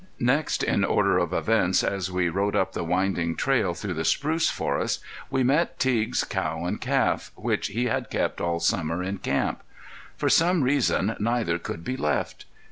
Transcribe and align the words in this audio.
Next 0.19 0.63
in 0.63 0.83
order 0.83 1.19
of 1.19 1.31
events, 1.31 1.83
as 1.83 2.11
we 2.11 2.27
rode 2.27 2.55
up 2.55 2.73
the 2.73 2.83
winding 2.83 3.35
trail 3.35 3.75
through 3.75 3.93
the 3.93 4.03
spruce 4.03 4.49
forest, 4.49 4.99
we 5.29 5.43
met 5.43 5.77
Teague's 5.77 6.23
cow 6.23 6.65
and 6.65 6.81
calf, 6.81 7.31
which 7.35 7.67
he 7.67 7.85
had 7.85 8.09
kept 8.09 8.41
all 8.41 8.59
summer 8.59 9.03
in 9.03 9.19
camp. 9.19 9.61
For 10.17 10.27
some 10.27 10.63
reason 10.63 11.15
neither 11.19 11.59
could 11.59 11.83
be 11.83 11.97
left. 11.97 12.45